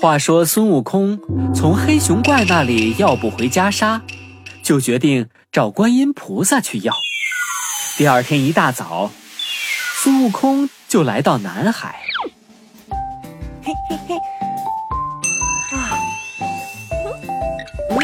[0.00, 1.20] 话说孙悟空
[1.54, 4.00] 从黑熊怪那里要不回袈裟，
[4.62, 6.94] 就决定找观音菩萨去要。
[7.98, 9.10] 第二天一大早，
[9.96, 12.00] 孙悟空就来到南海。
[13.62, 14.16] 嘿嘿嘿，
[15.76, 15.92] 啊，
[17.90, 17.98] 嗯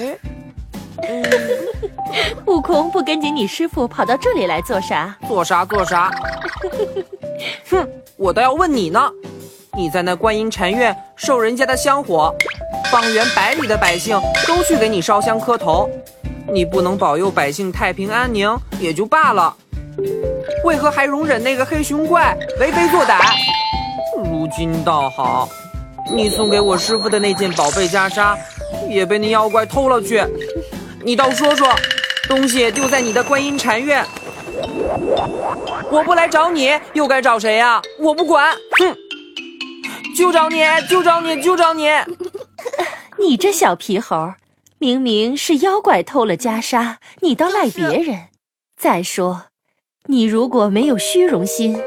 [0.00, 0.18] 嗯
[1.08, 1.24] 嗯，
[2.46, 5.16] 悟空不跟紧你师傅跑到这里来做啥？
[5.28, 6.10] 做啥做啥？
[7.70, 9.08] 哼，我倒要问你呢。
[9.74, 12.30] 你在那观音禅院受人家的香火，
[12.90, 15.88] 方圆百里的百姓都去给你烧香磕头，
[16.46, 19.56] 你不能保佑百姓太平安宁也就罢了，
[20.62, 23.18] 为何还容忍那个黑熊怪为非作歹？
[24.30, 25.48] 如今倒好，
[26.14, 28.36] 你送给我师傅的那件宝贝袈裟
[28.90, 30.22] 也被那妖怪偷了去，
[31.02, 31.66] 你倒说说，
[32.28, 34.04] 东西丢在你的观音禅院，
[35.90, 37.80] 我不来找你又该找谁呀？
[37.98, 38.94] 我不管，哼！
[40.16, 41.88] 就找你，就找你，就找你！
[43.18, 44.34] 你这小皮猴，
[44.78, 48.28] 明明是妖怪偷了袈裟，你倒赖别人。
[48.76, 49.44] 再说，
[50.06, 51.80] 你如果没有虚荣心，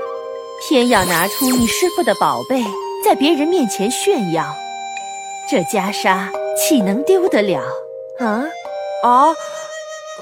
[0.68, 2.64] 偏要拿出你师傅的宝贝
[3.04, 4.56] 在别人面前炫耀，
[5.50, 7.62] 这袈裟岂能丢得了？
[8.20, 8.46] 啊
[9.04, 9.36] 啊！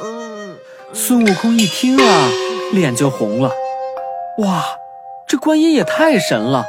[0.04, 0.58] 嗯，
[0.94, 2.30] 孙悟空一听啊，
[2.72, 3.52] 脸就红了。
[4.40, 4.66] 哇，
[5.28, 6.66] 这观音也太神了！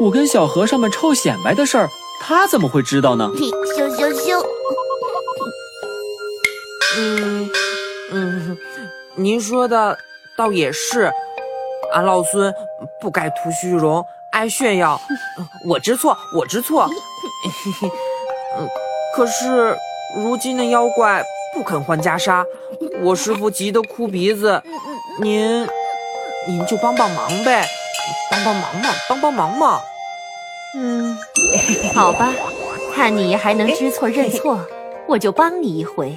[0.00, 1.88] 我跟小和尚们臭显摆的事儿，
[2.20, 3.30] 他怎么会知道呢？
[3.76, 4.46] 羞羞羞！
[6.98, 7.50] 嗯
[8.12, 8.58] 嗯，
[9.14, 9.96] 您说的
[10.36, 11.10] 倒也是，
[11.92, 12.54] 俺老孙
[13.00, 15.00] 不该图虚荣，爱炫耀，
[15.66, 16.88] 我知错，我知错。
[18.58, 18.68] 嗯，
[19.14, 19.76] 可是
[20.16, 22.44] 如今的妖怪不肯换袈裟，
[23.02, 24.62] 我师傅急得哭鼻子，
[25.20, 25.66] 您
[26.48, 27.66] 您就帮帮忙呗。
[28.30, 29.80] 帮帮忙嘛，帮帮忙嘛！
[30.76, 31.16] 嗯，
[31.94, 32.32] 好吧，
[32.94, 34.60] 看你还能知错认错，
[35.06, 36.16] 我就帮你一回。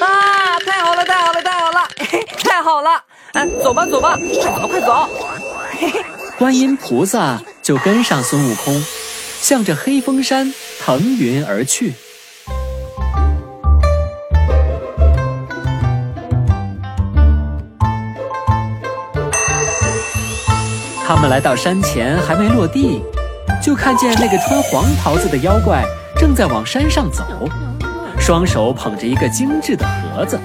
[0.00, 1.88] 啊，太好了，太好了，太好了，
[2.44, 3.02] 太好了！
[3.32, 5.08] 哎，走吧，走吧，快走，快走！
[6.38, 8.84] 观音菩萨就跟上孙悟空，
[9.40, 11.94] 向着黑风山腾云而去。
[21.08, 23.02] 他们来到山前，还没落地，
[23.62, 25.82] 就看见那个穿黄袍子的妖怪
[26.18, 27.24] 正在往山上走，
[28.20, 30.38] 双手捧着一个精致的盒子。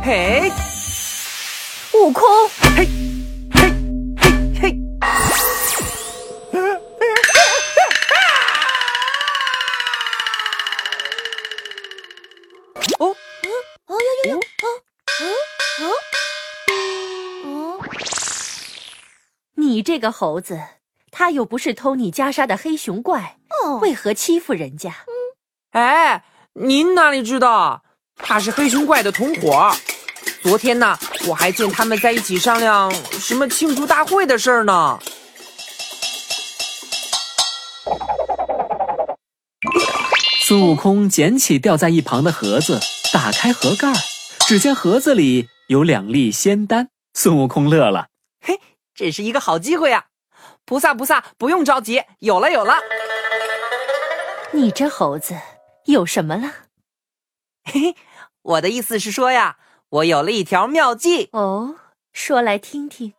[0.00, 0.52] 嘿，
[1.92, 2.22] 悟空，
[2.76, 3.03] 嘿。
[19.84, 20.58] 这个猴子，
[21.10, 23.36] 他又不是偷你袈裟的黑熊怪，
[23.82, 24.94] 为何欺负人家？
[25.72, 26.24] 哎，
[26.54, 27.84] 您哪里知道？
[28.16, 29.70] 他是黑熊怪的同伙。
[30.42, 34.98] 昨天呢，我还见他们在一起商量什么庆祝大会的事儿呢。
[40.40, 42.80] 孙悟空捡起掉在一旁的盒子，
[43.12, 43.92] 打开盒盖，
[44.46, 46.88] 只见盒子里有两粒仙丹。
[47.12, 48.13] 孙悟空乐了，嘿。
[48.94, 50.06] 这是一个好机会呀！
[50.64, 52.76] 菩萨，菩萨，不用着急，有了，有了。
[54.52, 55.34] 你这猴子
[55.86, 56.52] 有什么了？
[57.64, 57.96] 嘿嘿，
[58.42, 59.56] 我的意思是说呀，
[59.88, 61.74] 我有了一条妙计哦，
[62.12, 63.14] 说来听听。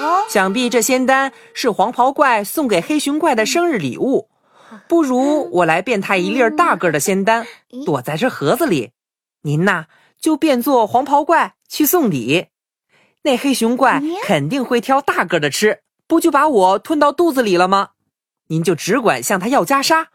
[0.00, 4.30] 哦，想必这仙丹是黄袍怪送给黑熊怪的生日礼物，
[4.88, 7.46] 不如我来变他一粒大个的仙丹，
[7.84, 8.92] 躲在这盒子里，
[9.42, 9.86] 您呐
[10.18, 12.48] 就变作黄袍怪去送礼。
[13.22, 17.90] 那黑熊怪肯定会挑大个的吃，不就把我吞到肚子里了吗？
[18.48, 20.06] 您就只管向他要袈裟，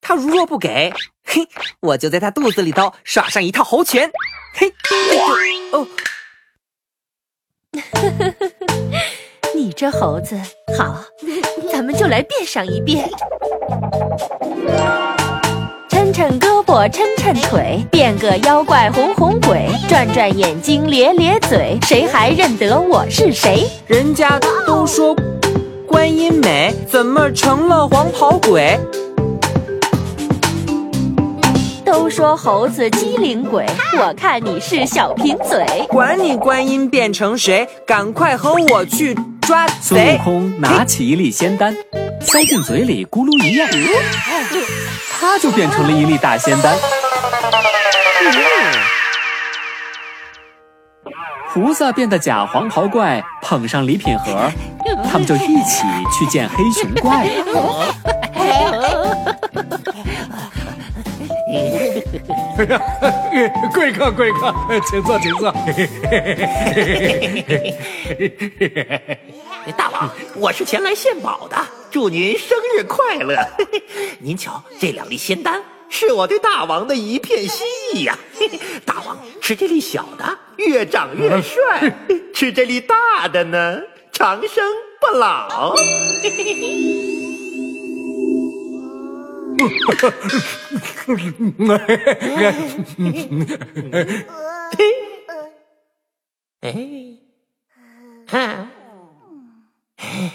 [0.00, 0.92] 他如若不给，
[1.24, 1.48] 嘿，
[1.80, 4.10] 我就在他肚子里头耍上一套猴拳，
[4.52, 4.74] 嘿，
[5.72, 5.86] 哦，
[9.54, 10.36] 你这猴子
[10.76, 11.02] 好，
[11.72, 13.08] 咱们就来变上一变。
[16.20, 23.66] 抻胳膊抻抻腿，变个妖怪哄哄鬼，转转眼睛咧咧嘴，谁还认得我是谁？
[23.86, 25.16] 人家都说
[25.88, 28.78] 观音美，怎么成了黄袍鬼？
[31.86, 33.64] 都说猴子机灵鬼，
[33.98, 35.64] 我看你是小贫嘴。
[35.88, 40.18] 管你观音变成谁，赶快和我去抓孙悟！
[40.22, 41.74] 空拿起一粒仙丹，
[42.20, 43.68] 塞进嘴里，咕噜一咽，
[45.18, 46.76] 它就变成了一粒大仙丹。
[51.52, 54.50] 菩萨变的假黄袍怪捧上礼品盒，
[55.10, 55.82] 他们就一起
[56.16, 57.94] 去见黑熊怪了。
[63.72, 64.54] 贵客贵客，
[64.88, 65.50] 请坐请坐。
[69.76, 71.56] 大王，我是前来献宝的，
[71.90, 73.36] 祝您生日快乐。
[73.58, 73.82] 嘿 嘿
[74.20, 78.16] 您瞧，这两粒仙丹是我对大王的一片心意呀、
[78.86, 81.90] 大王吃这粒小的，越长越帅；
[82.32, 83.80] 吃这粒大的呢，
[84.12, 84.64] 长生
[85.00, 85.74] 不老。
[96.60, 96.72] 哎，
[98.26, 98.66] 哈。
[98.66, 98.79] 咦，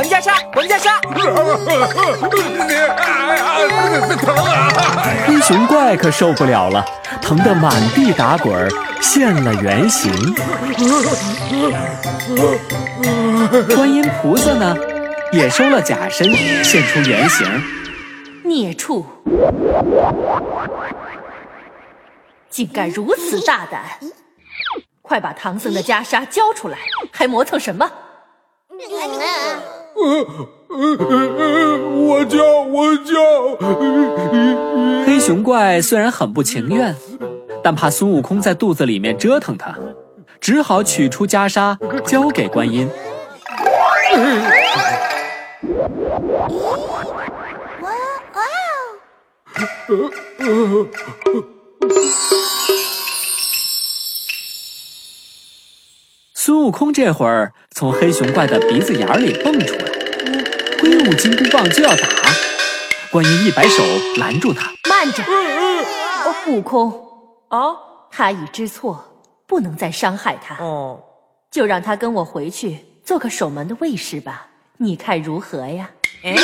[0.00, 0.98] 玩家杀，玩家杀！
[5.26, 6.82] 黑熊怪可受不了了，
[7.20, 8.66] 疼得满地打滚儿，
[9.02, 10.10] 现了原形。
[13.74, 14.74] 观音菩萨呢，
[15.32, 16.32] 也收了假身，
[16.64, 17.46] 现出原形。
[18.42, 19.04] 孽畜，
[22.48, 23.82] 竟敢如此大胆！
[25.02, 26.78] 快把唐僧的袈裟交出来，
[27.12, 27.86] 还磨蹭什么？
[31.96, 33.12] 我叫我叫，
[35.06, 36.96] 黑熊怪虽然很不情愿，
[37.62, 39.76] 但怕孙悟空在肚子里面折腾他，
[40.40, 42.88] 只好取出袈裟交给观音。
[56.34, 59.89] 孙悟空这会儿从黑熊怪的鼻子眼儿里蹦出来，
[61.00, 62.06] 挥舞金箍棒就要打，
[63.10, 63.82] 观音一摆手
[64.18, 64.70] 拦住他。
[64.86, 65.22] 慢着，
[66.46, 66.92] 悟空，
[67.48, 67.74] 啊，
[68.10, 69.02] 他已知错，
[69.46, 71.00] 不能再伤害他，哦，
[71.50, 74.46] 就让他跟我回去做个守门的卫士吧。
[74.76, 75.90] 你看如何呀？
[76.22, 76.36] 哎，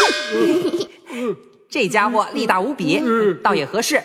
[1.69, 3.03] 这家伙力大无比，
[3.43, 4.03] 倒也合适。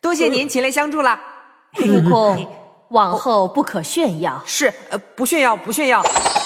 [0.00, 1.20] 多谢您前来相助了。
[1.82, 2.50] 悟空，
[2.88, 4.42] 往后不可炫耀。
[4.46, 6.02] 是，呃，不炫耀，不炫耀。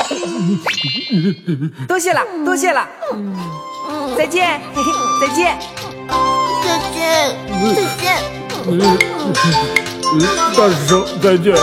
[1.86, 2.86] 多谢了，多谢了。
[4.16, 5.58] 再见，嘿嘿，再见。
[6.64, 7.36] 再见，
[7.74, 8.04] 再见。
[10.56, 11.54] 大师兄再见。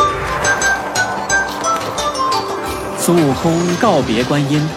[2.99, 4.67] 孙悟空告别观音，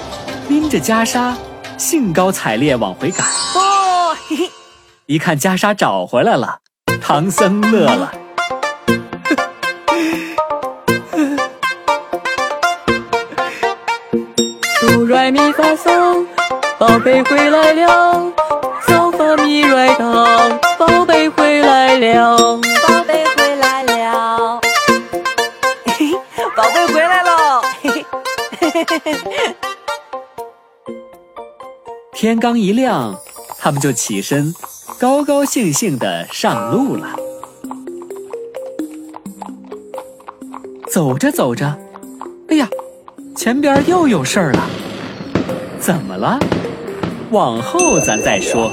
[0.49, 1.35] 拎着袈裟，
[1.79, 3.27] 兴高采烈往回赶。
[3.55, 4.51] 哦，嘿嘿，
[5.07, 6.59] 一看袈裟找回来了，
[7.01, 8.13] 唐僧乐了。
[15.31, 16.27] 咪发嗦，
[16.79, 18.33] 宝贝回来了。
[18.87, 22.37] 嗦发咪来哆，宝贝回来了。
[22.87, 24.61] 宝贝回来了。
[25.85, 27.63] 嘿嘿，宝贝回来喽。
[27.83, 28.07] 嘿嘿，
[28.61, 29.57] 嘿嘿嘿嘿。
[32.13, 33.15] 天刚一亮，
[33.59, 34.55] 他们就起身，
[34.99, 37.09] 高高兴兴的上路了。
[40.91, 41.79] 走着走着，
[42.49, 42.69] 哎呀，
[43.37, 44.69] 前边又有事儿了。
[45.81, 46.39] 怎么了？
[47.31, 48.73] 往后咱再说。